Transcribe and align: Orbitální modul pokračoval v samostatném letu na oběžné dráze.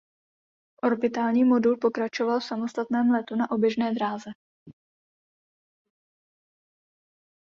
Orbitální 0.83 1.43
modul 1.43 1.77
pokračoval 1.77 2.39
v 2.39 2.43
samostatném 2.43 3.09
letu 3.11 3.35
na 3.35 3.51
oběžné 3.51 3.93
dráze. 3.93 4.31